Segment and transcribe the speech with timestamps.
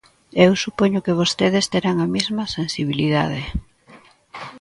[0.45, 3.41] Eu supoño que vostedes terán a mesma sensibilidade.